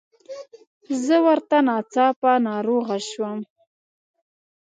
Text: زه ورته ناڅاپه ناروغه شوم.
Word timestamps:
زه 1.05 1.17
ورته 1.25 1.57
ناڅاپه 1.67 2.31
ناروغه 2.47 2.97
شوم. 3.09 3.39